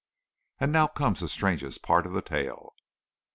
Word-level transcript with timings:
"And 0.59 0.71
now 0.71 0.87
comes 0.87 1.19
the 1.19 1.29
strangest 1.29 1.83
part 1.83 2.07
of 2.07 2.13
the 2.13 2.23
tale. 2.23 2.73